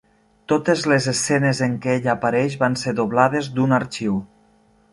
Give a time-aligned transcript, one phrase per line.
[0.51, 4.17] Totes les escenes en què ella apareix van ser doblades d'un arxiu.